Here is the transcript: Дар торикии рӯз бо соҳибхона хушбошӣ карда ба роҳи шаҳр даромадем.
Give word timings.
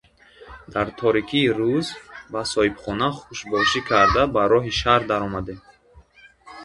Дар 0.73 0.87
торикии 0.99 1.53
рӯз 1.57 1.87
бо 2.31 2.41
соҳибхона 2.51 3.09
хушбошӣ 3.17 3.79
карда 3.89 4.23
ба 4.33 4.41
роҳи 4.51 4.73
шаҳр 4.79 5.01
даромадем. 5.11 5.59